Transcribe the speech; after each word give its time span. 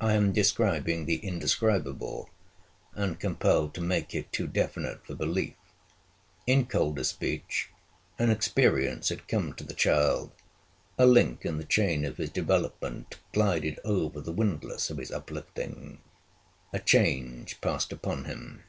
I 0.00 0.14
am 0.14 0.32
describing 0.32 1.04
the 1.04 1.16
indescribable, 1.16 2.30
and 2.94 3.20
compelled 3.20 3.74
to 3.74 3.82
make 3.82 4.14
it 4.14 4.32
too 4.32 4.46
definite 4.46 5.04
for 5.06 5.14
belief. 5.14 5.52
In 6.46 6.64
colder 6.64 7.04
speech, 7.04 7.68
an 8.18 8.30
experience 8.30 9.10
had 9.10 9.28
come 9.28 9.52
to 9.56 9.62
the 9.64 9.74
child; 9.74 10.32
a 10.96 11.04
link 11.04 11.44
in 11.44 11.58
the 11.58 11.64
chain 11.66 12.06
of 12.06 12.16
his 12.16 12.30
development 12.30 13.18
glided 13.34 13.78
over 13.84 14.22
the 14.22 14.32
windlass 14.32 14.88
of 14.88 14.96
his 14.96 15.12
uplifting; 15.12 16.00
a 16.72 16.78
change 16.78 17.60
passed 17.60 17.92
upon 17.92 18.24
him. 18.24 18.62